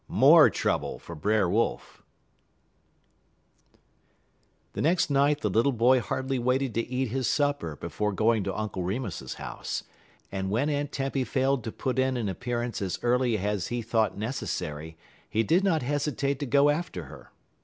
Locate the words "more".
0.17-0.49